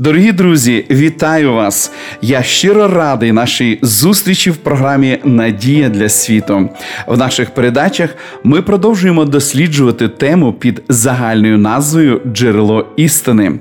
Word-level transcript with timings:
Дорогі 0.00 0.32
друзі, 0.32 0.84
вітаю 0.90 1.52
вас! 1.54 1.92
Я 2.22 2.42
щиро 2.42 2.88
радий 2.88 3.32
нашій 3.32 3.78
зустрічі 3.82 4.50
в 4.50 4.56
програмі 4.56 5.18
Надія 5.24 5.88
для 5.88 6.08
світу. 6.08 6.68
В 7.06 7.18
наших 7.18 7.50
передачах 7.50 8.10
ми 8.44 8.62
продовжуємо 8.62 9.24
досліджувати 9.24 10.08
тему 10.08 10.52
під 10.52 10.82
загальною 10.88 11.58
назвою 11.58 12.20
Джерело 12.32 12.86
істини. 12.96 13.52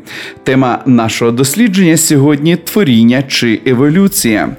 Тема 0.43 0.79
нашого 0.85 1.31
дослідження 1.31 1.97
сьогодні 1.97 2.55
творіння 2.55 3.23
чи 3.23 3.61
еволюція. 3.65 4.49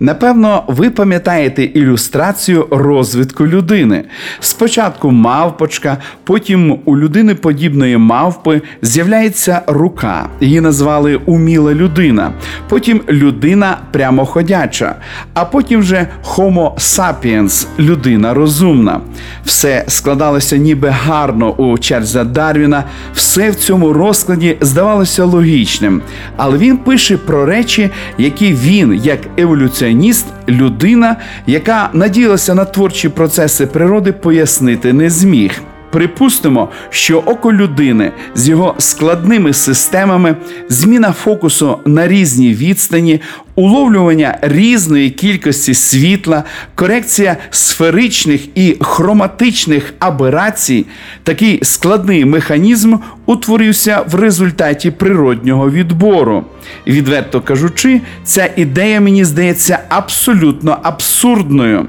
Напевно, 0.00 0.64
ви 0.68 0.90
пам'ятаєте 0.90 1.64
ілюстрацію 1.64 2.66
розвитку 2.70 3.46
людини. 3.46 4.04
Спочатку 4.40 5.10
мавпочка, 5.10 5.98
потім 6.24 6.78
у 6.84 6.98
людини 6.98 7.34
подібної 7.34 7.96
мавпи 7.96 8.62
з'являється 8.82 9.62
рука. 9.66 10.28
Її 10.40 10.60
назвали 10.60 11.20
уміла 11.28 11.74
людина, 11.74 12.32
потім 12.68 13.00
людина 13.08 13.78
прямоходяча, 13.90 14.94
а 15.34 15.44
потім 15.44 15.80
вже 15.80 16.06
Homo 16.24 16.74
sapiens– 16.74 17.66
людина 17.78 18.34
розумна. 18.34 19.00
Все 19.44 19.84
складалося 19.88 20.56
ніби 20.56 20.88
гарно 20.88 21.50
у 21.50 21.78
Чарльза 21.78 22.24
Дарвіна, 22.24 22.84
все 23.14 23.50
в 23.50 23.54
цьому 23.54 23.92
розкладі 23.92 24.56
здавалося 24.60 25.24
логічним. 25.24 26.02
Але 26.36 26.58
він 26.58 26.76
пише 26.76 27.16
про 27.16 27.46
речі, 27.46 27.90
які 28.18 28.52
він, 28.52 29.00
як 29.04 29.18
еволюціоніст, 29.36 30.26
людина, 30.48 31.16
яка 31.46 31.90
надіялася 31.92 32.54
на 32.54 32.64
творчі 32.64 33.08
процеси 33.08 33.66
природи, 33.66 34.12
пояснити 34.12 34.92
не 34.92 35.10
зміг. 35.10 35.62
Припустимо, 35.98 36.68
що 36.90 37.18
око 37.18 37.52
людини 37.52 38.12
з 38.34 38.48
його 38.48 38.74
складними 38.78 39.52
системами, 39.52 40.36
зміна 40.68 41.12
фокусу 41.12 41.78
на 41.86 42.08
різній 42.08 42.54
відстані, 42.54 43.20
уловлювання 43.58 44.38
різної 44.42 45.10
кількості 45.10 45.74
світла, 45.74 46.44
корекція 46.74 47.36
сферичних 47.50 48.58
і 48.58 48.76
хроматичних 48.80 49.94
аберацій, 49.98 50.86
такий 51.22 51.60
складний 51.62 52.24
механізм 52.24 52.96
утворився 53.26 54.04
в 54.08 54.14
результаті 54.14 54.90
природнього 54.90 55.70
відбору. 55.70 56.44
Відверто 56.86 57.40
кажучи, 57.40 58.00
ця 58.24 58.50
ідея 58.56 59.00
мені 59.00 59.24
здається 59.24 59.78
абсолютно 59.88 60.78
абсурдною. 60.82 61.86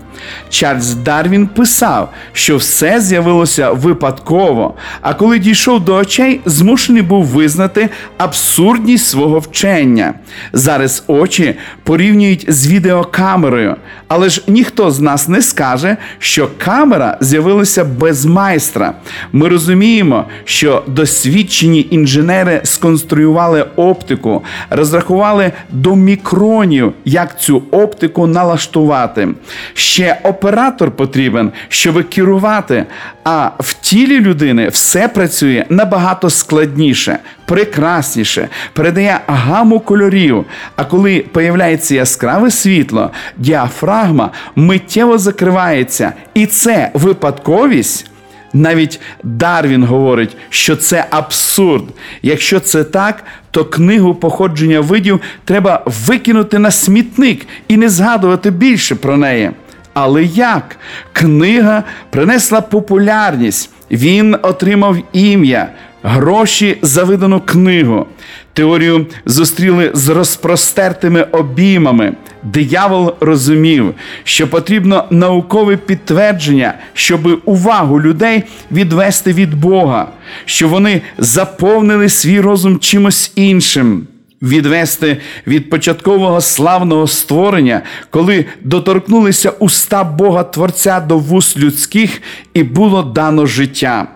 Чарльз 0.50 0.94
Дарвін 0.96 1.48
писав, 1.48 2.14
що 2.34 2.58
все 2.58 3.02
з'явилося 3.02 3.72
випадково, 3.72 4.76
а 5.02 5.14
коли 5.14 5.40
дійшов 5.40 5.86
до 5.86 5.96
очей, 5.96 6.42
змушений 6.46 7.02
був 7.02 7.26
визнати 7.26 7.90
абсурдність 8.18 9.08
свого 9.08 9.40
вчення. 9.40 10.14
Зараз 10.54 11.04
очі 11.08 11.56
порівнюють 11.84 12.46
з 12.48 12.68
відеокамерою, 12.68 13.76
але 14.08 14.30
ж 14.30 14.44
ніхто 14.48 14.92
з 14.92 15.00
нас 15.00 15.28
не 15.28 15.42
скаже, 15.42 15.98
що 16.20 16.50
камера 16.58 17.18
з'явилася 17.20 17.84
без 17.84 18.26
майстра. 18.26 18.94
Ми 19.32 19.50
розуміємо, 19.50 20.26
що 20.46 20.84
досвідчені 20.88 21.88
інженери 21.90 22.62
сконструювали 22.64 23.66
оптику, 23.76 24.44
розрахували 24.70 25.52
до 25.70 25.96
мікронів, 25.96 26.94
як 27.06 27.42
цю 27.42 27.64
оптику 27.72 28.28
налаштувати. 28.28 29.28
Ще 29.74 30.20
оператор 30.24 30.92
потрібен, 30.92 31.52
щоб 31.70 32.10
керувати. 32.10 32.86
А 33.24 33.50
в 33.60 33.74
тілі 33.74 34.20
людини 34.20 34.70
все 34.70 35.08
працює 35.08 35.66
набагато 35.70 36.30
складніше, 36.30 37.20
прекрасніше, 37.46 38.48
передає 38.74 39.20
гаму 39.28 39.80
кольорів. 39.80 40.46
А 40.76 40.84
коли 40.84 41.20
появляється 41.20 41.49
яскраве 41.96 42.52
світло, 42.52 43.12
діафрагма 43.38 44.32
миттєво 44.56 45.18
закривається. 45.18 46.14
І 46.34 46.46
це 46.46 46.92
випадковість. 46.94 48.06
Навіть 48.54 49.00
Дарвін 49.24 49.84
говорить, 49.84 50.38
що 50.50 50.76
це 50.76 51.06
абсурд. 51.10 51.84
Якщо 52.22 52.60
це 52.60 52.84
так, 52.84 53.24
то 53.52 53.66
книгу 53.66 54.16
походження 54.16 54.80
видів 54.80 55.22
треба 55.46 55.84
викинути 55.86 56.60
на 56.60 56.72
смітник 56.72 57.48
і 57.68 57.78
не 57.78 57.90
згадувати 57.90 58.52
більше 58.52 58.96
про 58.96 59.18
неї. 59.18 59.52
Але 59.94 60.24
як? 60.24 60.78
Книга 61.14 61.84
принесла 62.10 62.62
популярність, 62.62 63.70
він 63.92 64.38
отримав 64.42 64.98
ім'я, 65.14 65.70
гроші 66.04 66.78
за 66.82 67.04
видану 67.04 67.42
книгу. 67.42 68.06
Теорію 68.54 69.06
зустріли 69.26 69.92
з 69.94 70.10
розпростертими 70.10 71.24
обіймами. 71.24 72.14
Диявол 72.44 73.14
розумів, 73.20 73.94
що 74.24 74.48
потрібно 74.48 75.06
наукове 75.10 75.78
підтвердження, 75.78 76.74
щоб 76.94 77.42
увагу 77.46 78.02
людей 78.02 78.44
відвести 78.72 79.34
від 79.34 79.54
Бога, 79.54 80.08
що 80.46 80.68
вони 80.68 81.02
заповнили 81.18 82.10
свій 82.10 82.40
розум 82.40 82.80
чимось 82.80 83.32
іншим. 83.36 84.08
Відвести 84.42 85.18
від 85.48 85.70
початкового 85.70 86.42
славного 86.42 87.08
створення, 87.08 87.82
коли 88.10 88.46
доторкнулися 88.62 89.50
уста 89.50 90.04
Бога 90.04 90.44
Творця 90.44 91.00
до 91.00 91.18
вуст 91.18 91.58
людських 91.58 92.22
і 92.54 92.64
було 92.64 93.04
дано 93.04 93.46
життя. 93.46 94.08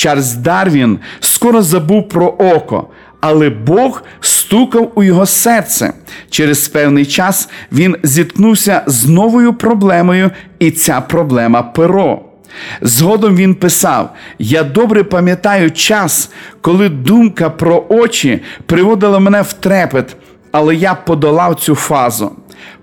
Чарльз 0.00 0.34
Дарвін 0.34 0.98
скоро 1.20 1.62
забув 1.62 2.08
про 2.08 2.26
око, 2.26 2.88
але 3.20 3.50
Бог 3.50 4.02
стукав 4.20 4.92
у 4.94 5.02
його 5.02 5.26
серце. 5.26 5.92
Через 6.30 6.68
певний 6.68 7.06
час 7.06 7.48
він 7.72 7.96
зіткнувся 8.02 8.82
з 8.86 9.06
новою 9.06 9.54
проблемою, 9.54 10.30
і 10.58 10.70
ця 10.70 11.00
проблема 11.00 11.62
перо. 11.62 12.20
Згодом 12.82 13.36
він 13.36 13.54
писав: 13.54 14.14
Я 14.38 14.62
добре 14.62 15.04
пам'ятаю 15.04 15.70
час, 15.70 16.30
коли 16.60 16.88
думка 16.88 17.50
про 17.50 17.84
очі 17.88 18.42
приводила 18.66 19.18
мене 19.18 19.42
в 19.42 19.52
трепет, 19.52 20.16
але 20.52 20.74
я 20.74 20.94
подолав 20.94 21.54
цю 21.54 21.74
фазу. 21.74 22.32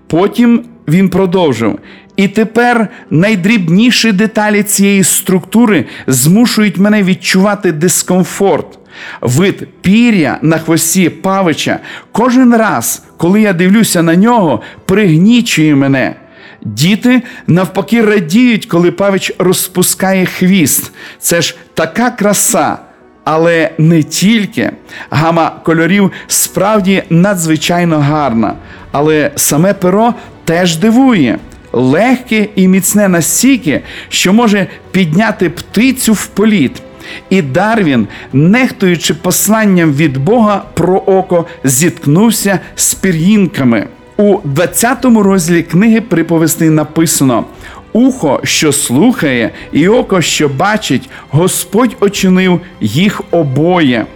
Потім 0.06 0.64
він 0.88 1.08
продовжив. 1.08 1.78
І 2.18 2.28
тепер 2.28 2.88
найдрібніші 3.10 4.12
деталі 4.12 4.62
цієї 4.62 5.04
структури 5.04 5.84
змушують 6.06 6.78
мене 6.78 7.02
відчувати 7.02 7.72
дискомфорт. 7.72 8.78
Вид 9.20 9.68
пір'я 9.80 10.38
на 10.42 10.58
хвості 10.58 11.10
павича 11.10 11.78
кожен 12.12 12.54
раз, 12.56 13.02
коли 13.16 13.40
я 13.40 13.52
дивлюся 13.52 14.02
на 14.02 14.16
нього, 14.16 14.62
пригнічує 14.84 15.74
мене. 15.74 16.14
Діти 16.62 17.22
навпаки 17.46 18.02
радіють, 18.02 18.66
коли 18.66 18.90
павич 18.90 19.32
розпускає 19.38 20.26
хвіст. 20.26 20.92
Це 21.18 21.42
ж 21.42 21.56
така 21.74 22.10
краса. 22.10 22.78
Але 23.24 23.70
не 23.78 24.02
тільки 24.02 24.70
гама 25.10 25.50
кольорів 25.64 26.12
справді 26.26 27.02
надзвичайно 27.10 27.98
гарна, 27.98 28.54
але 28.92 29.30
саме 29.36 29.74
перо 29.74 30.14
теж 30.44 30.76
дивує. 30.76 31.38
Легке 31.72 32.48
і 32.54 32.68
міцне 32.68 33.08
настільки, 33.08 33.80
що 34.08 34.32
може 34.32 34.66
підняти 34.90 35.50
птицю 35.50 36.12
в 36.12 36.26
політ. 36.26 36.82
І 37.30 37.42
Дарвін, 37.42 38.08
нехтуючи 38.32 39.14
посланням 39.14 39.92
від 39.92 40.16
Бога 40.16 40.64
про 40.74 40.96
око, 40.96 41.46
зіткнувся 41.64 42.60
з 42.74 42.94
пір'їнками. 42.94 43.86
У 44.16 44.38
20 44.44 45.04
розділі 45.04 45.62
книги 45.62 46.00
приповістей 46.00 46.70
написано: 46.70 47.44
Ухо, 47.92 48.40
що 48.44 48.72
слухає, 48.72 49.50
і 49.72 49.88
око, 49.88 50.20
що 50.20 50.48
бачить, 50.48 51.10
Господь 51.30 51.96
очинив 52.00 52.60
їх 52.80 53.22
обоє. 53.30 54.06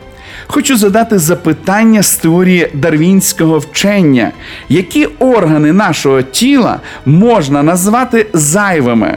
Хочу 0.55 0.77
задати 0.77 1.19
запитання 1.19 2.03
з 2.03 2.17
теорії 2.17 2.69
дарвінського 2.75 3.59
вчення, 3.59 4.33
які 4.69 5.07
органи 5.07 5.73
нашого 5.73 6.23
тіла 6.23 6.81
можна 7.07 7.63
назвати 7.63 8.27
зайвими. 8.33 9.17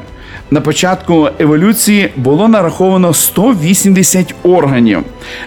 На 0.51 0.61
початку 0.61 1.29
еволюції 1.39 2.11
було 2.15 2.47
нараховано 2.47 3.13
180 3.13 4.35
органів. 4.43 5.03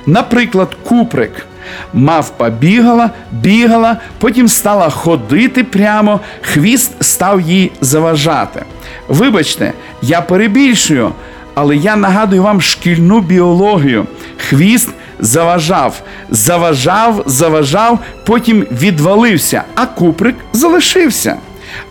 Наприклад, 0.06 0.76
куприк. 0.82 1.46
Мавпа 1.94 2.50
бігала, 2.50 3.10
бігала, 3.32 3.96
потім 4.18 4.48
стала 4.48 4.90
ходити 4.90 5.64
прямо, 5.64 6.20
хвіст 6.42 7.04
став 7.04 7.40
їй 7.40 7.72
заважати. 7.80 8.62
Вибачте, 9.08 9.72
я 10.02 10.20
перебільшую, 10.20 11.12
але 11.54 11.76
я 11.76 11.96
нагадую 11.96 12.42
вам 12.42 12.60
шкільну 12.60 13.20
біологію. 13.20 14.06
Хвіст 14.48 14.88
заважав, 15.20 16.02
заважав, 16.30 17.22
заважав, 17.26 17.98
потім 18.24 18.66
відвалився, 18.72 19.62
а 19.74 19.86
куприк 19.86 20.36
залишився. 20.52 21.36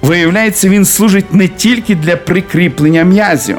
Виявляється, 0.01 0.69
він 0.69 0.85
служить 0.85 1.33
не 1.33 1.47
тільки 1.47 1.95
для 1.95 2.15
прикріплення 2.15 3.03
м'язів. 3.03 3.57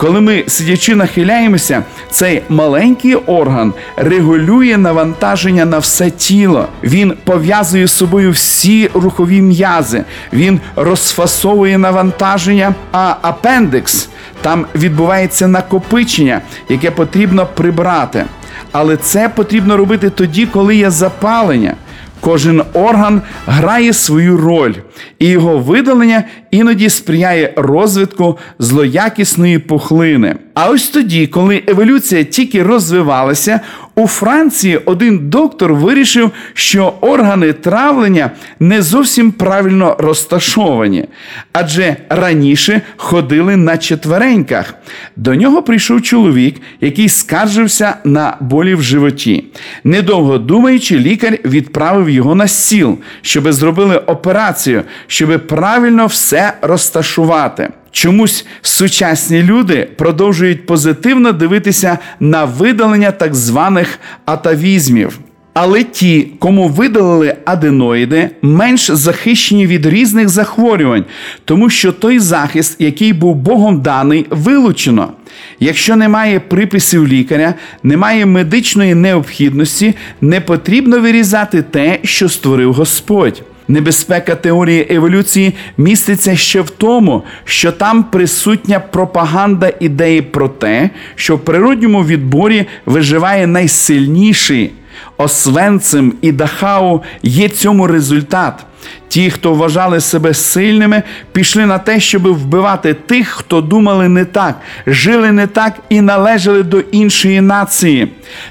Коли 0.00 0.20
ми 0.20 0.44
сидячи 0.46 0.94
нахиляємося, 0.94 1.84
цей 2.10 2.42
маленький 2.48 3.14
орган 3.14 3.72
регулює 3.96 4.76
навантаження 4.76 5.64
на 5.64 5.78
все 5.78 6.10
тіло. 6.10 6.68
Він 6.82 7.14
пов'язує 7.24 7.86
з 7.86 7.92
собою 7.92 8.30
всі 8.30 8.90
рухові 8.94 9.42
м'язи, 9.42 10.04
він 10.32 10.60
розфасовує 10.76 11.78
навантаження, 11.78 12.74
а 12.92 13.14
апендикс 13.22 14.08
там 14.42 14.66
відбувається 14.74 15.48
накопичення, 15.48 16.40
яке 16.68 16.90
потрібно 16.90 17.46
прибрати. 17.46 18.24
Але 18.72 18.96
це 18.96 19.28
потрібно 19.28 19.76
робити 19.76 20.10
тоді, 20.10 20.46
коли 20.46 20.76
є 20.76 20.90
запалення. 20.90 21.74
Кожен 22.20 22.62
орган 22.72 23.22
грає 23.46 23.92
свою 23.92 24.36
роль, 24.36 24.74
і 25.18 25.26
його 25.26 25.58
видалення 25.58 26.24
іноді 26.50 26.88
сприяє 26.88 27.52
розвитку 27.56 28.38
злоякісної 28.58 29.58
пухлини. 29.58 30.36
А 30.54 30.68
ось 30.68 30.88
тоді, 30.88 31.26
коли 31.26 31.62
еволюція 31.66 32.24
тільки 32.24 32.62
розвивалася, 32.62 33.60
у 33.94 34.06
Франції 34.06 34.76
один 34.76 35.30
доктор 35.30 35.74
вирішив, 35.74 36.30
що 36.54 36.94
органи 37.00 37.52
травлення 37.52 38.30
не 38.60 38.82
зовсім 38.82 39.32
правильно 39.32 39.96
розташовані, 39.98 41.04
адже 41.52 41.96
раніше 42.08 42.80
ходили 42.96 43.56
на 43.56 43.78
четвереньках. 43.78 44.74
До 45.16 45.34
нього 45.34 45.62
прийшов 45.62 46.02
чоловік, 46.02 46.56
який 46.80 47.08
скаржився 47.08 47.96
на 48.04 48.36
болі 48.40 48.74
в 48.74 48.82
животі. 48.82 49.44
Недовго 49.84 50.38
думаючи, 50.38 50.98
лікар 50.98 51.38
відправив 51.44 52.10
його 52.10 52.34
на 52.34 52.48
стіл, 52.48 52.98
щоб 53.22 53.52
зробили 53.52 53.96
операцію, 53.96 54.82
щоб 55.06 55.46
правильно 55.46 56.06
все 56.06 56.52
розташувати. 56.62 57.68
Чомусь 57.90 58.46
сучасні 58.62 59.42
люди 59.42 59.88
продовжують 59.96 60.66
позитивно 60.66 61.32
дивитися 61.32 61.98
на 62.20 62.44
видалення 62.44 63.10
так 63.10 63.34
званих 63.34 63.98
атавізмів. 64.24 65.18
Але 65.54 65.84
ті, 65.84 66.28
кому 66.38 66.68
видалили 66.68 67.36
аденоїди, 67.44 68.30
менш 68.42 68.90
захищені 68.90 69.66
від 69.66 69.86
різних 69.86 70.28
захворювань, 70.28 71.04
тому 71.44 71.70
що 71.70 71.92
той 71.92 72.18
захист, 72.18 72.76
який 72.78 73.12
був 73.12 73.36
Богом 73.36 73.80
даний, 73.80 74.26
вилучено. 74.30 75.12
Якщо 75.60 75.96
немає 75.96 76.40
приписів 76.40 77.08
лікаря, 77.08 77.54
немає 77.82 78.26
медичної 78.26 78.94
необхідності, 78.94 79.94
не 80.20 80.40
потрібно 80.40 81.00
вирізати 81.00 81.62
те, 81.62 81.98
що 82.04 82.28
створив 82.28 82.72
Господь. 82.72 83.42
Небезпека 83.70 84.34
теорії 84.34 84.86
еволюції 84.90 85.54
міститься 85.78 86.36
ще 86.36 86.60
в 86.60 86.70
тому, 86.70 87.22
що 87.44 87.72
там 87.72 88.04
присутня 88.04 88.80
пропаганда 88.80 89.72
ідеї 89.80 90.22
про 90.22 90.48
те, 90.48 90.90
що 91.14 91.36
в 91.36 91.44
природньому 91.44 92.04
відборі 92.04 92.66
виживає 92.86 93.46
найсильніший. 93.46 94.72
Освенцем 95.16 96.14
і 96.22 96.32
Дахау 96.32 97.02
є 97.22 97.48
цьому 97.48 97.86
результат. 97.86 98.66
Ті, 99.08 99.30
хто 99.30 99.54
вважали 99.54 100.00
себе 100.00 100.34
сильними, 100.34 101.02
пішли 101.32 101.66
на 101.66 101.78
те, 101.78 102.00
щоб 102.00 102.26
вбивати 102.26 102.94
тих, 102.94 103.28
хто 103.28 103.60
думали 103.60 104.08
не 104.08 104.24
так, 104.24 104.60
жили 104.86 105.32
не 105.32 105.46
так 105.46 105.78
і 105.88 106.00
належали 106.00 106.62
до 106.62 106.80
іншої 106.80 107.40
нації. 107.40 108.08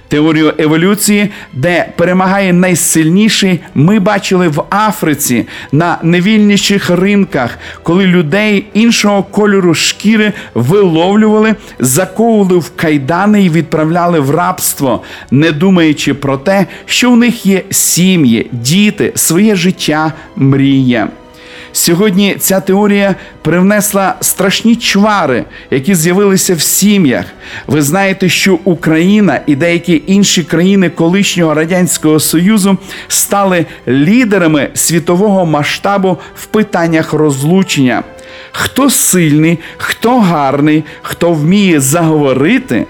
Теорію 0.07 0.53
еволюції, 0.57 1.29
де 1.53 1.89
перемагає 1.95 2.53
найсильніший, 2.53 3.59
ми 3.75 3.99
бачили 3.99 4.47
в 4.47 4.63
Африці 4.69 5.47
на 5.71 5.97
невільніших 6.03 6.89
ринках, 6.89 7.57
коли 7.83 8.07
людей 8.07 8.65
іншого 8.73 9.23
кольору 9.23 9.73
шкіри 9.73 10.33
виловлювали, 10.53 11.55
заковували 11.79 12.59
в 12.59 12.71
кайдани 12.75 13.43
і 13.43 13.49
відправляли 13.49 14.19
в 14.19 14.31
рабство, 14.31 15.03
не 15.31 15.51
думаючи 15.51 16.13
про 16.13 16.37
те, 16.37 16.65
що 16.85 17.11
в 17.11 17.17
них 17.17 17.45
є 17.45 17.63
сім'ї, 17.69 18.49
діти, 18.51 19.11
своє 19.15 19.55
життя, 19.55 20.13
мрія. 20.35 21.07
Сьогодні 21.71 22.35
ця 22.39 22.59
теорія 22.59 23.15
привнесла 23.41 24.15
страшні 24.21 24.75
чвари, 24.75 25.45
які 25.71 25.95
з'явилися 25.95 26.55
в 26.55 26.61
сім'ях. 26.61 27.25
Ви 27.67 27.81
знаєте, 27.81 28.29
що 28.29 28.59
Україна 28.63 29.41
і 29.45 29.55
деякі 29.55 30.03
інші 30.07 30.43
країни 30.43 30.89
колишнього 30.89 31.53
радянського 31.53 32.19
союзу 32.19 32.77
стали 33.07 33.65
лідерами 33.87 34.69
світового 34.73 35.45
масштабу 35.45 36.17
в 36.35 36.45
питаннях 36.45 37.13
розлучення. 37.13 38.03
Хто 38.51 38.89
сильний, 38.89 39.59
хто 39.77 40.19
гарний, 40.19 40.83
хто 41.01 41.33
вміє 41.33 41.79
заговорити, 41.79 42.85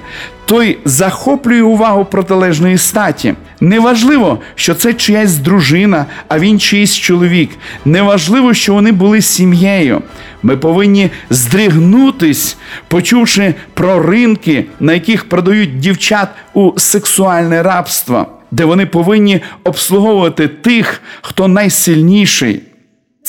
той 0.49 0.77
захоплює 0.85 1.61
увагу 1.61 2.05
протилежної 2.05 2.77
статі. 2.77 3.33
Неважливо, 3.61 4.39
що 4.55 4.75
це 4.75 4.93
чиясь 4.93 5.35
дружина, 5.35 6.05
а 6.27 6.39
він 6.39 6.59
чийсь 6.59 6.95
чоловік. 6.95 7.49
Неважливо, 7.85 8.53
що 8.53 8.73
вони 8.73 8.91
були 8.91 9.21
сім'єю. 9.21 10.01
Ми 10.43 10.57
повинні 10.57 11.09
здригнутись, 11.29 12.57
почувши 12.87 13.53
про 13.73 14.03
ринки, 14.03 14.65
на 14.79 14.93
яких 14.93 15.29
продають 15.29 15.79
дівчат 15.79 16.29
у 16.53 16.71
сексуальне 16.77 17.63
рабство, 17.63 18.27
де 18.51 18.65
вони 18.65 18.85
повинні 18.85 19.41
обслуговувати 19.63 20.47
тих, 20.47 21.01
хто 21.21 21.47
найсильніший. 21.47 22.61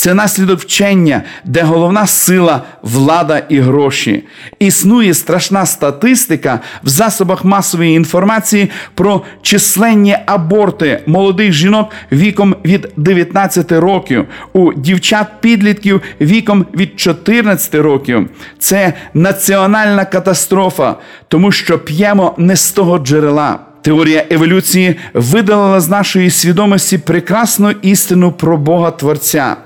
Це 0.01 0.15
наслідок 0.15 0.61
вчення, 0.61 1.23
де 1.45 1.63
головна 1.63 2.07
сила 2.07 2.63
влада 2.83 3.43
і 3.49 3.61
гроші. 3.61 4.25
Існує 4.59 5.15
страшна 5.15 5.67
статистика 5.67 6.61
в 6.83 6.89
засобах 6.89 7.45
масової 7.45 7.95
інформації 7.95 8.71
про 8.95 9.23
численні 9.43 10.17
аборти 10.27 11.03
молодих 11.07 11.53
жінок 11.53 11.91
віком 12.13 12.57
від 12.65 12.89
19 12.97 13.73
років, 13.73 14.27
у 14.53 14.73
дівчат-підлітків 14.73 16.01
віком 16.21 16.67
від 16.75 17.01
14 17.01 17.75
років. 17.75 18.31
Це 18.59 18.93
національна 19.15 20.05
катастрофа, 20.05 20.97
тому 21.29 21.53
що 21.53 21.79
п'ємо 21.79 22.35
не 22.39 22.57
з 22.57 22.71
того 22.71 22.99
джерела. 22.99 23.59
Теорія 23.83 24.25
еволюції 24.31 24.97
видалила 25.15 25.81
з 25.81 25.89
нашої 25.89 26.31
свідомості 26.31 26.99
прекрасну 26.99 27.71
істину 27.71 28.33
про 28.33 28.57
Бога 28.57 28.91
Творця. 28.91 29.57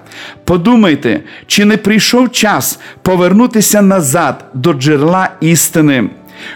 Подумайте, 0.44 1.20
чи 1.46 1.64
не 1.64 1.76
прийшов 1.76 2.32
час 2.32 2.78
повернутися 3.02 3.82
назад 3.82 4.44
до 4.54 4.72
джерела 4.72 5.28
істини. 5.40 6.10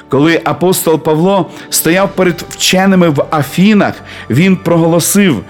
Коли 0.09 0.41
апостол 0.45 0.99
Павло 0.99 1.51
стояв 1.71 2.09
перед 2.09 2.45
вченими 2.49 3.09
в 3.09 3.25
Афінах, 3.31 3.95
він 4.31 4.57
проголосив: 4.57 5.45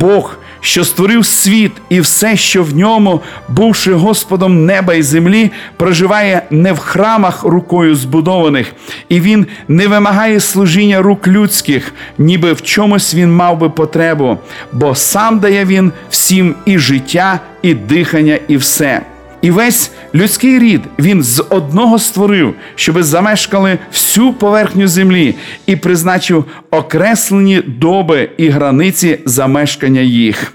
Бог, 0.00 0.36
що 0.60 0.84
створив 0.84 1.26
світ 1.26 1.72
і 1.88 2.00
все, 2.00 2.36
що 2.36 2.64
в 2.64 2.76
ньому, 2.76 3.20
бувши 3.48 3.92
Господом 3.92 4.66
неба 4.66 4.94
і 4.94 5.02
землі, 5.02 5.50
проживає 5.76 6.42
не 6.50 6.72
в 6.72 6.78
храмах 6.78 7.44
рукою 7.44 7.96
збудованих, 7.96 8.72
і 9.08 9.20
він 9.20 9.46
не 9.68 9.88
вимагає 9.88 10.40
служіння 10.40 11.02
рук 11.02 11.28
людських, 11.28 11.94
ніби 12.18 12.52
в 12.52 12.62
чомусь 12.62 13.14
він 13.14 13.32
мав 13.32 13.58
би 13.58 13.70
потребу, 13.70 14.38
бо 14.72 14.94
сам 14.94 15.38
дає 15.38 15.64
він 15.64 15.92
всім 16.10 16.54
і 16.64 16.78
життя, 16.78 17.40
і 17.62 17.74
дихання, 17.74 18.38
і 18.48 18.56
все. 18.56 19.02
І 19.42 19.50
весь 19.50 19.90
людський 20.14 20.58
рід 20.58 20.80
він 20.98 21.22
з 21.22 21.44
одного 21.48 21.98
створив, 21.98 22.54
щоби 22.74 23.02
замешкали 23.02 23.78
всю 23.92 24.32
поверхню 24.32 24.88
землі 24.88 25.34
і 25.66 25.76
призначив 25.76 26.44
окреслені 26.70 27.62
доби 27.66 28.30
і 28.36 28.48
границі 28.48 29.18
замешкання 29.24 30.00
їх. 30.00 30.52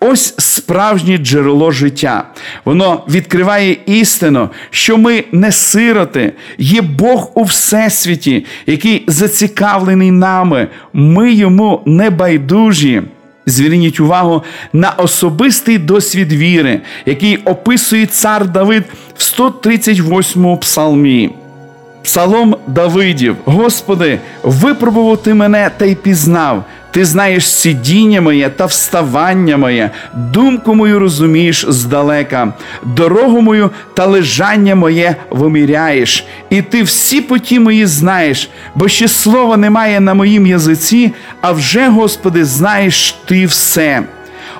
Ось 0.00 0.34
справжнє 0.38 1.18
джерело 1.18 1.70
життя. 1.70 2.28
Воно 2.64 3.04
відкриває 3.08 3.76
істину, 3.86 4.48
що 4.70 4.98
ми 4.98 5.24
не 5.32 5.52
сироти, 5.52 6.32
є 6.58 6.82
Бог 6.82 7.30
у 7.34 7.42
всесвіті, 7.42 8.46
який 8.66 9.04
зацікавлений 9.06 10.10
нами. 10.10 10.68
Ми 10.92 11.32
йому 11.32 11.82
не 11.86 12.10
байдужі. 12.10 13.02
Зверніть 13.46 14.00
увагу 14.00 14.42
на 14.72 14.90
особистий 14.90 15.78
досвід 15.78 16.32
віри, 16.32 16.80
який 17.06 17.36
описує 17.36 18.06
цар 18.06 18.48
Давид 18.48 18.84
в 19.16 19.22
138 19.22 20.56
псалмі. 20.56 21.30
Псалом 22.02 22.56
Давидів: 22.66 23.36
Господи, 23.44 24.18
випробував 24.42 25.22
ти 25.22 25.34
мене 25.34 25.70
та 25.76 25.84
й 25.84 25.94
пізнав. 25.94 26.64
Ти 26.94 27.04
знаєш 27.04 27.50
сидіння 27.50 28.20
моє 28.20 28.48
та 28.48 28.66
вставання 28.66 29.56
моє, 29.56 29.90
думку 30.14 30.74
мою 30.74 30.98
розумієш 30.98 31.66
здалека, 31.68 32.52
дорогу 32.84 33.40
мою 33.40 33.70
та 33.94 34.06
лежання 34.06 34.74
моє 34.74 35.16
виміряєш, 35.30 36.26
і 36.50 36.62
ти 36.62 36.82
всі 36.82 37.20
поті 37.20 37.60
мої 37.60 37.86
знаєш, 37.86 38.50
бо 38.74 38.88
ще 38.88 39.08
слова 39.08 39.56
немає 39.56 40.00
на 40.00 40.14
моїм 40.14 40.46
язиці, 40.46 41.12
а 41.40 41.52
вже, 41.52 41.88
Господи, 41.88 42.44
знаєш 42.44 43.12
ти 43.24 43.46
все. 43.46 44.02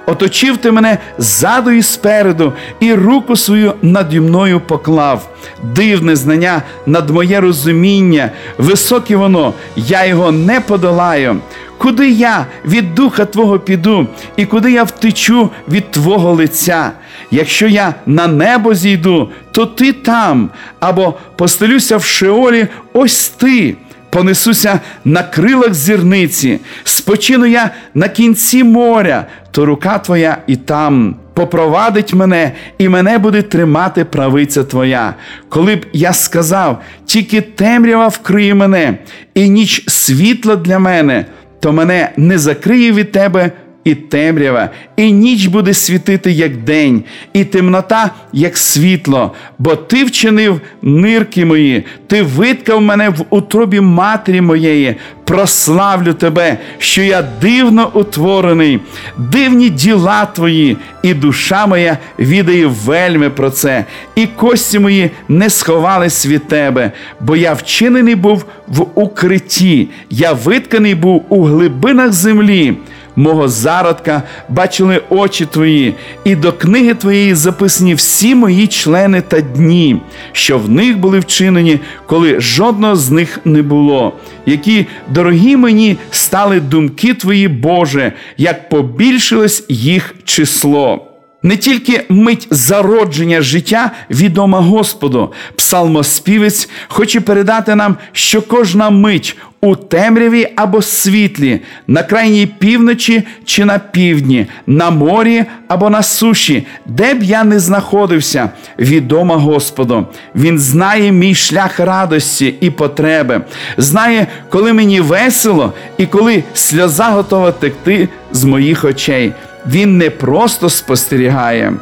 Оточив 0.06 0.56
ти 0.56 0.70
мене 0.70 0.98
ззаду 1.18 1.70
і 1.70 1.82
спереду, 1.82 2.52
і 2.80 2.94
руку 2.94 3.36
свою 3.36 3.74
наді 3.82 4.20
мною 4.20 4.60
поклав. 4.60 5.28
Дивне 5.62 6.16
знання 6.16 6.62
над 6.86 7.10
моє 7.10 7.40
розуміння, 7.40 8.30
високе 8.58 9.16
воно, 9.16 9.54
я 9.76 10.04
його 10.04 10.32
не 10.32 10.60
подолаю. 10.60 11.36
Куди 11.78 12.10
я 12.10 12.46
від 12.64 12.94
духа 12.94 13.24
Твого 13.24 13.58
піду, 13.58 14.06
і 14.36 14.46
куди 14.46 14.72
я 14.72 14.82
втечу 14.82 15.50
від 15.68 15.90
Твого 15.90 16.32
лиця? 16.32 16.90
Якщо 17.30 17.68
я 17.68 17.94
на 18.06 18.26
небо 18.26 18.74
зійду, 18.74 19.30
то 19.52 19.66
ти 19.66 19.92
там, 19.92 20.50
або 20.80 21.14
постелюся 21.36 21.96
в 21.96 22.04
Шеолі, 22.04 22.66
ось 22.92 23.28
ти 23.28 23.76
понесуся 24.14 24.80
на 25.04 25.22
крилах 25.22 25.74
зірниці, 25.74 26.60
спочину 26.84 27.46
я 27.46 27.70
на 27.94 28.08
кінці 28.08 28.64
моря, 28.64 29.26
то 29.50 29.66
рука 29.66 29.98
твоя 29.98 30.36
і 30.46 30.56
там 30.56 31.16
попровадить 31.34 32.14
мене, 32.14 32.52
і 32.78 32.88
мене 32.88 33.18
буде 33.18 33.42
тримати 33.42 34.04
правиця 34.04 34.64
твоя. 34.64 35.14
Коли 35.48 35.76
б 35.76 35.86
я 35.92 36.12
сказав, 36.12 36.82
тільки 37.06 37.40
темрява 37.40 38.08
вкриє 38.08 38.54
мене, 38.54 38.98
і 39.34 39.48
ніч 39.48 39.84
світла 39.90 40.56
для 40.56 40.78
мене, 40.78 41.24
то 41.60 41.72
мене 41.72 42.12
не 42.16 42.38
закриє 42.38 42.92
від 42.92 43.12
тебе 43.12 43.50
і 43.84 43.94
темрява, 43.94 44.68
і 44.96 45.12
ніч 45.12 45.46
буде 45.46 45.74
світити, 45.74 46.32
як 46.32 46.56
день, 46.56 47.04
і 47.32 47.44
темнота, 47.44 48.10
як 48.32 48.56
світло, 48.56 49.32
бо 49.58 49.76
ти 49.76 50.04
вчинив 50.04 50.60
нирки 50.82 51.44
мої, 51.44 51.84
ти 52.06 52.22
виткав 52.22 52.82
мене 52.82 53.08
в 53.08 53.24
утробі 53.30 53.80
матері 53.80 54.40
моєї. 54.40 54.96
Прославлю 55.24 56.12
тебе, 56.12 56.58
що 56.78 57.02
я 57.02 57.22
дивно 57.40 57.90
утворений, 57.94 58.80
дивні 59.18 59.70
діла 59.70 60.26
твої, 60.26 60.76
і 61.02 61.14
душа 61.14 61.66
моя 61.66 61.98
відає 62.18 62.66
вельми 62.66 63.30
про 63.30 63.50
це, 63.50 63.84
і 64.14 64.26
кості 64.26 64.78
мої 64.78 65.10
не 65.28 65.50
сховались 65.50 66.26
від 66.26 66.48
тебе, 66.48 66.92
бо 67.20 67.36
я 67.36 67.52
вчинений 67.52 68.14
був 68.14 68.44
в 68.68 68.86
укритті, 68.94 69.88
я 70.10 70.32
витканий 70.32 70.94
був 70.94 71.24
у 71.28 71.44
глибинах 71.44 72.12
землі 72.12 72.74
мого 73.16 73.48
зародка 73.48 74.22
бачили 74.48 75.02
очі 75.10 75.46
твої, 75.46 75.94
і 76.24 76.36
до 76.36 76.52
книги 76.52 76.94
твоєї 76.94 77.34
записані 77.34 77.94
всі 77.94 78.34
мої 78.34 78.66
члени 78.66 79.20
та 79.20 79.40
дні, 79.40 80.00
що 80.32 80.58
в 80.58 80.70
них 80.70 80.98
були 80.98 81.18
вчинені, 81.18 81.80
коли 82.06 82.40
жодного 82.40 82.96
з 82.96 83.10
них 83.10 83.40
не 83.44 83.62
було. 83.62 84.12
Які 84.46 84.86
дорогі 85.08 85.56
мені 85.56 85.96
стали 86.10 86.60
думки 86.60 87.14
твої, 87.14 87.48
Боже, 87.48 88.12
як 88.36 88.68
побільшилось 88.68 89.64
їх 89.68 90.14
число. 90.24 91.13
Не 91.44 91.56
тільки 91.56 92.04
мить 92.08 92.48
зародження 92.50 93.42
життя 93.42 93.90
відома 94.10 94.60
Господу, 94.60 95.32
псалмоспівець 95.56 96.68
хоче 96.88 97.20
передати 97.20 97.74
нам, 97.74 97.96
що 98.12 98.42
кожна 98.42 98.90
мить 98.90 99.36
у 99.60 99.76
темряві 99.76 100.48
або 100.56 100.82
світлі, 100.82 101.60
на 101.86 102.02
крайній 102.02 102.46
півночі 102.46 103.22
чи 103.44 103.64
на 103.64 103.78
півдні, 103.78 104.46
на 104.66 104.90
морі 104.90 105.44
або 105.68 105.90
на 105.90 106.02
суші, 106.02 106.66
де 106.86 107.14
б 107.14 107.22
я 107.22 107.44
не 107.44 107.58
знаходився, 107.58 108.50
відома 108.78 109.36
Господу. 109.36 110.06
Він 110.34 110.58
знає 110.58 111.12
мій 111.12 111.34
шлях 111.34 111.80
радості 111.80 112.54
і 112.60 112.70
потреби, 112.70 113.40
знає, 113.76 114.26
коли 114.48 114.72
мені 114.72 115.00
весело 115.00 115.72
і 115.98 116.06
коли 116.06 116.44
сльоза 116.54 117.04
готова 117.04 117.52
текти 117.52 118.08
з 118.32 118.44
моїх 118.44 118.84
очей. 118.84 119.32
Він 119.66 119.98
не 119.98 120.10
просто 120.10 120.70
спостерігає. 120.70 121.72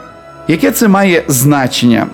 Яке 0.49 0.71
це 0.71 0.89
має 0.89 1.25
значення? 1.29 2.07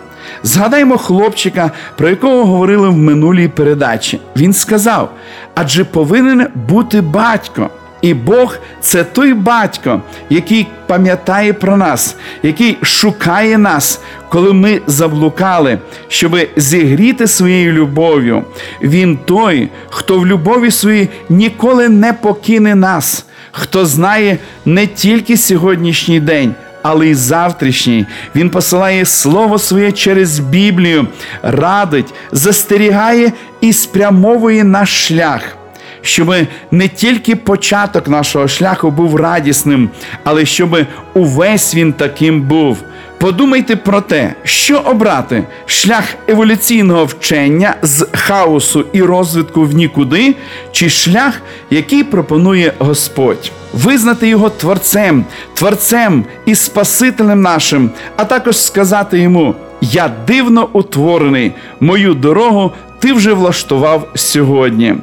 Згадаймо 0.43 0.99
хлопчика, 0.99 1.71
про 1.97 2.09
якого 2.09 2.45
говорили 2.45 2.89
в 2.89 2.97
минулій 2.97 3.49
передачі. 3.49 4.21
Він 4.37 4.53
сказав: 4.53 5.13
адже 5.55 5.85
повинен 5.85 6.47
бути 6.55 7.01
батько. 7.01 7.71
І 8.01 8.15
Бог 8.15 8.59
це 8.81 9.05
той 9.05 9.35
батько, 9.35 10.03
який 10.31 10.67
пам'ятає 10.87 11.53
про 11.53 11.77
нас, 11.77 12.17
який 12.43 12.79
шукає 12.83 13.59
нас, 13.59 14.01
коли 14.29 14.53
ми 14.53 14.81
заблукали, 14.87 15.79
щоб 16.09 16.37
зігріти 16.57 17.27
своєю 17.27 17.73
любов'ю. 17.73 18.45
Він 18.83 19.19
той, 19.25 19.69
хто 19.91 20.19
в 20.19 20.27
любові 20.27 20.71
своїй 20.71 21.09
ніколи 21.29 21.89
не 21.89 22.13
покине 22.13 22.75
нас, 22.75 23.25
хто 23.53 23.87
знає 23.87 24.39
не 24.65 24.87
тільки 24.87 25.37
сьогоднішній 25.37 26.21
день 26.21 26.55
але 26.83 27.07
й 27.07 27.15
завтрашній. 27.15 28.07
Він 28.35 28.51
посилає 28.51 29.05
Слово 29.05 29.59
своє 29.59 29.93
через 29.93 30.39
Біблію, 30.39 31.07
радить, 31.43 32.15
застерігає 32.33 33.33
і 33.61 33.73
спрямовує 33.73 34.65
наш 34.65 35.07
шлях. 35.07 35.57
Щоб 36.03 36.35
не 36.71 36.89
тільки 36.89 37.37
початок 37.37 38.09
нашого 38.09 38.49
шляху 38.49 38.91
був 38.91 39.17
радісним, 39.17 39.91
але 40.25 40.47
щоб 40.47 40.87
увесь 41.15 41.75
він 41.75 41.93
таким 41.93 42.43
був. 42.43 42.79
Подумайте 43.19 43.77
про 43.77 44.01
те, 44.01 44.35
що 44.45 44.79
обрати 44.79 45.45
шлях 45.67 46.05
еволюційного 46.29 47.05
вчення 47.05 47.75
з 47.83 48.07
хаосу 48.13 48.85
і 48.93 49.03
розвитку 49.03 49.63
в 49.63 49.73
нікуди, 49.75 50.35
чи 50.73 50.91
шлях, 50.91 51.35
який 51.71 52.05
пропонує 52.05 52.73
Господь, 52.79 53.53
визнати 53.73 54.29
його 54.29 54.51
творцем, 54.51 55.25
творцем 55.55 56.25
і 56.47 56.55
Спасителем 56.55 57.41
нашим, 57.43 57.91
а 58.17 58.25
також 58.25 58.57
сказати 58.57 59.19
йому: 59.19 59.55
Я 59.81 60.11
дивно 60.27 60.69
утворений, 60.73 61.53
мою 61.81 62.15
дорогу. 62.15 62.73
Ти 63.01 63.13
вже 63.13 63.33
влаштував 63.33 64.09
сьогодні. 64.15 64.95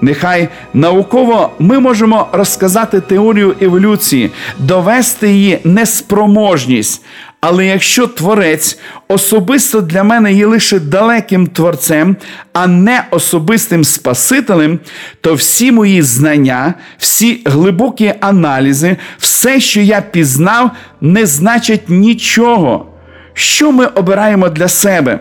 Нехай 0.00 0.48
науково 0.74 1.50
ми 1.58 1.80
можемо 1.80 2.26
розказати 2.32 3.00
теорію 3.00 3.54
еволюції, 3.60 4.30
довести 4.58 5.32
її 5.32 5.58
неспроможність, 5.64 7.02
але 7.46 7.66
якщо 7.66 8.06
творець 8.06 8.78
особисто 9.08 9.80
для 9.80 10.04
мене 10.04 10.32
є 10.32 10.46
лише 10.46 10.78
далеким 10.78 11.46
творцем, 11.46 12.16
а 12.52 12.66
не 12.66 13.04
особистим 13.10 13.84
Спасителем, 13.84 14.78
то 15.20 15.34
всі 15.34 15.72
мої 15.72 16.02
знання, 16.02 16.74
всі 16.98 17.42
глибокі 17.44 18.14
аналізи, 18.20 18.96
все, 19.18 19.60
що 19.60 19.80
я 19.80 20.00
пізнав, 20.00 20.70
не 21.00 21.26
значать 21.26 21.88
нічого. 21.88 22.86
Що 23.34 23.72
ми 23.72 23.86
обираємо 23.86 24.48
для 24.48 24.68
себе? 24.68 25.20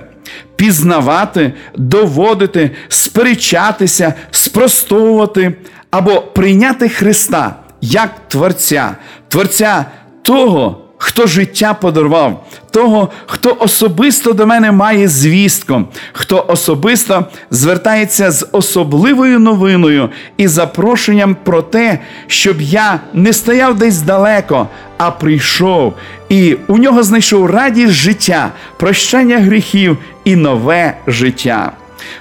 Пізнавати, 0.55 1.53
доводити, 1.77 2.71
сперечатися, 2.87 4.13
спростовувати 4.31 5.55
або 5.91 6.21
прийняти 6.21 6.89
Христа 6.89 7.55
як 7.81 8.11
Творця, 8.27 8.95
Творця 9.29 9.85
того 10.21 10.82
хто 11.03 11.27
життя 11.27 11.73
подарував, 11.73 12.45
того, 12.71 13.09
хто 13.25 13.57
особисто 13.59 14.33
до 14.33 14.47
мене 14.47 14.71
має 14.71 15.07
звістку, 15.07 15.83
хто 16.13 16.45
особисто 16.47 17.25
звертається 17.51 18.31
з 18.31 18.47
особливою 18.51 19.39
новиною 19.39 20.09
і 20.37 20.47
запрошенням 20.47 21.35
про 21.43 21.61
те, 21.61 21.99
щоб 22.27 22.61
я 22.61 22.99
не 23.13 23.33
стояв 23.33 23.77
десь 23.77 24.01
далеко, 24.01 24.67
а 24.97 25.11
прийшов 25.11 25.93
і 26.29 26.57
у 26.67 26.77
нього 26.77 27.03
знайшов 27.03 27.45
радість 27.45 27.93
життя, 27.93 28.51
прощання 28.77 29.39
гріхів 29.39 29.97
і 30.23 30.35
нове 30.35 30.97
життя. 31.07 31.71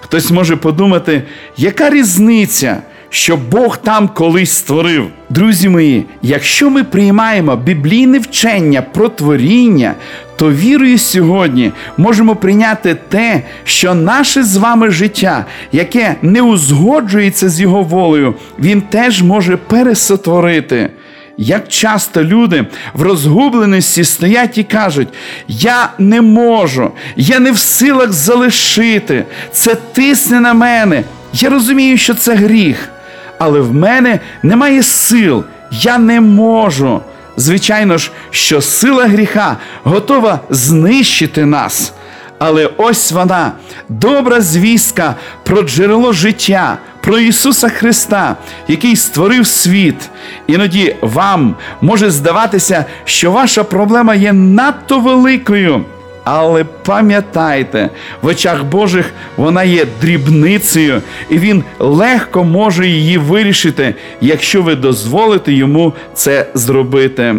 Хтось 0.00 0.30
може 0.30 0.56
подумати, 0.56 1.22
яка 1.56 1.90
різниця? 1.90 2.82
Що 3.12 3.36
Бог 3.36 3.76
там 3.76 4.08
колись 4.08 4.52
створив. 4.52 5.08
Друзі 5.30 5.68
мої, 5.68 6.04
якщо 6.22 6.70
ми 6.70 6.84
приймаємо 6.84 7.56
біблійне 7.56 8.18
вчення 8.18 8.82
про 8.82 9.08
творіння, 9.08 9.94
то 10.36 10.52
вірою 10.52 10.98
сьогодні 10.98 11.72
можемо 11.96 12.36
прийняти 12.36 12.96
те, 13.08 13.42
що 13.64 13.94
наше 13.94 14.42
з 14.42 14.56
вами 14.56 14.90
життя, 14.90 15.44
яке 15.72 16.16
не 16.22 16.42
узгоджується 16.42 17.48
з 17.48 17.60
його 17.60 17.82
волею, 17.82 18.34
він 18.58 18.80
теж 18.80 19.22
може 19.22 19.56
пересотворити. 19.56 20.90
Як 21.36 21.68
часто 21.68 22.24
люди 22.24 22.66
в 22.94 23.02
розгубленості 23.02 24.04
стоять 24.04 24.58
і 24.58 24.64
кажуть, 24.64 25.08
я 25.48 25.90
не 25.98 26.20
можу, 26.20 26.90
я 27.16 27.38
не 27.40 27.52
в 27.52 27.58
силах 27.58 28.12
залишити, 28.12 29.24
це 29.52 29.74
тисне 29.74 30.40
на 30.40 30.54
мене. 30.54 31.04
Я 31.32 31.50
розумію, 31.50 31.98
що 31.98 32.14
це 32.14 32.34
гріх. 32.34 32.88
Але 33.44 33.60
в 33.60 33.74
мене 33.74 34.20
немає 34.42 34.82
сил, 34.82 35.44
я 35.70 35.98
не 35.98 36.20
можу. 36.20 37.00
Звичайно 37.36 37.98
ж, 37.98 38.10
що 38.30 38.60
сила 38.60 39.06
гріха 39.06 39.56
готова 39.84 40.40
знищити 40.50 41.44
нас. 41.46 41.92
Але 42.38 42.70
ось 42.76 43.12
вона, 43.12 43.52
добра 43.88 44.40
звістка 44.40 45.14
про 45.42 45.62
джерело 45.62 46.12
життя, 46.12 46.78
про 47.00 47.18
Ісуса 47.18 47.68
Христа, 47.68 48.36
який 48.68 48.96
створив 48.96 49.46
світ. 49.46 50.10
Іноді 50.46 50.96
вам 51.00 51.56
може 51.80 52.10
здаватися, 52.10 52.84
що 53.04 53.30
ваша 53.30 53.64
проблема 53.64 54.14
є 54.14 54.32
надто 54.32 54.98
великою. 55.00 55.84
Але 56.24 56.64
пам'ятайте, 56.64 57.90
в 58.22 58.26
очах 58.26 58.64
Божих 58.64 59.12
вона 59.36 59.64
є 59.64 59.86
дрібницею, 60.00 61.02
і 61.30 61.38
він 61.38 61.64
легко 61.78 62.44
може 62.44 62.86
її 62.86 63.18
вирішити, 63.18 63.94
якщо 64.20 64.62
ви 64.62 64.74
дозволите 64.74 65.52
йому 65.52 65.92
це 66.14 66.46
зробити. 66.54 67.34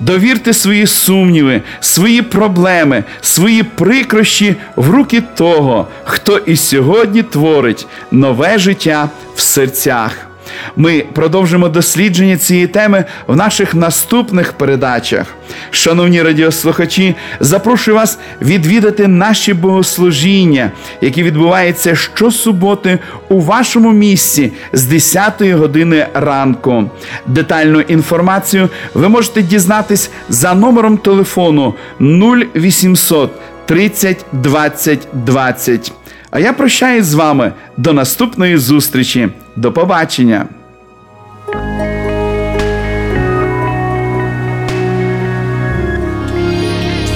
Довірте 0.00 0.52
свої 0.52 0.86
сумніви, 0.86 1.62
свої 1.80 2.22
проблеми, 2.22 3.04
свої 3.20 3.62
прикрощі 3.62 4.56
в 4.76 4.90
руки 4.90 5.22
того, 5.36 5.88
хто 6.04 6.38
і 6.38 6.56
сьогодні 6.56 7.22
творить 7.22 7.86
нове 8.10 8.58
життя 8.58 9.08
в 9.34 9.40
серцях. 9.40 10.33
Ми 10.76 11.04
продовжимо 11.12 11.68
дослідження 11.68 12.36
цієї 12.36 12.66
теми 12.66 13.04
в 13.26 13.36
наших 13.36 13.74
наступних 13.74 14.52
передачах. 14.52 15.26
Шановні 15.70 16.22
радіослухачі, 16.22 17.14
запрошую 17.40 17.96
вас 17.96 18.18
відвідати 18.42 19.08
наші 19.08 19.54
богослужіння, 19.54 20.70
які 21.00 21.22
відбуваються 21.22 21.96
щосуботи 21.96 22.98
у 23.28 23.40
вашому 23.40 23.92
місці 23.92 24.52
з 24.72 24.84
10 24.84 25.42
години 25.42 26.06
ранку. 26.14 26.90
Детальну 27.26 27.80
інформацію 27.80 28.68
ви 28.94 29.08
можете 29.08 29.42
дізнатись 29.42 30.10
за 30.28 30.54
номером 30.54 30.98
телефону 30.98 31.74
0800 32.00 33.30
30 33.66 34.24
20 34.32 35.08
20. 35.12 35.92
А 36.34 36.40
я 36.40 36.52
прощаюсь 36.52 37.06
з 37.06 37.14
вами 37.14 37.52
до 37.76 37.92
наступної 37.92 38.56
зустрічі. 38.56 39.28
До 39.56 39.72
побачення! 39.72 40.46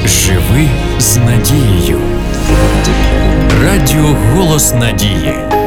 Живи 0.07 0.69
з 0.99 1.17
надією. 1.17 2.01
Радіо 3.63 4.17
Голос 4.35 4.75
Надії. 4.75 5.58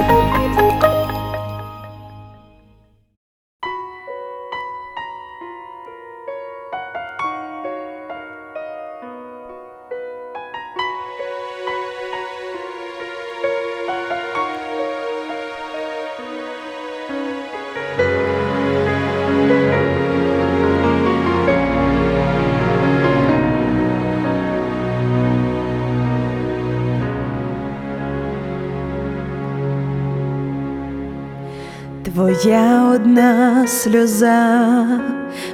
Твоя 32.41 32.91
одна 32.95 33.67
сльоза, 33.67 34.99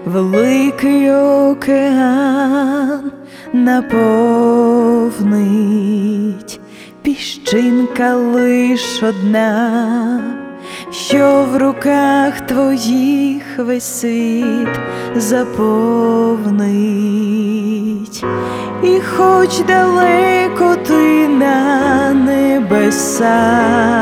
великий 0.06 1.12
океан 1.12 3.12
наповнить, 3.54 4.20
піщинка 7.02 8.16
лиш 8.16 9.04
одна, 9.04 10.22
що 10.92 11.46
в 11.52 11.58
руках 11.58 12.42
твоїх 12.42 13.44
весь 13.58 14.00
світ 14.00 14.80
заповнить, 15.16 16.66
і 18.84 19.00
хоч 19.00 19.60
далеко 19.60 20.76
ти 20.88 21.28
на 21.28 22.14
небесах. 22.14 23.98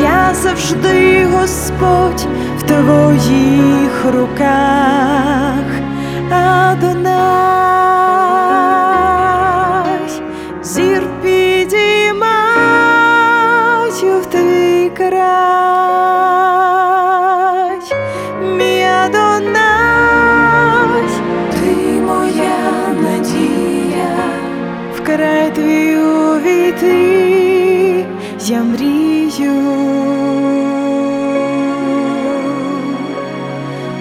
Я 0.00 0.34
завжди 0.34 1.26
Господь 1.26 2.26
в 2.58 2.62
твоїх 2.62 4.04
руках, 4.14 5.64
Адонай, 6.30 7.02
зір 10.62 11.02
підіймаю 11.22 12.28
в 14.22 14.26
твій 14.26 14.90
край, 14.96 15.18
мій 18.42 18.84
Адонай, 19.04 19.58
ти 21.52 22.00
моя 22.00 22.94
надія, 23.02 24.16
в 24.96 25.00
край 25.02 25.50
твій 25.54 25.96
увійти, 25.96 27.47
я 28.46 28.62
мрію. 28.62 29.52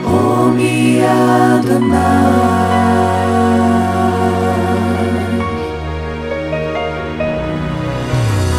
О, 0.06 0.50
мій 0.58 1.04
Адонай. 1.04 1.97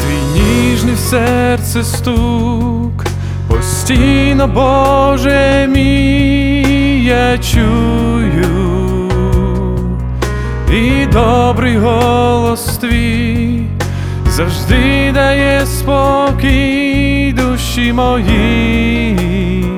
Твій 0.02 0.40
ніжний 0.40 0.94
в 0.94 0.98
серце 0.98 1.84
стук, 1.84 3.04
постійно, 3.48 4.48
Боже 4.48 5.68
мій, 5.74 7.04
я 7.04 7.38
чую, 7.38 9.10
і 10.72 11.06
добрий 11.06 11.76
голос 11.78 12.78
твій 12.78 13.77
завжди 14.38 15.12
дає 15.12 15.66
спокій 15.66 17.34
душі 17.36 17.92
моїй. 17.92 19.77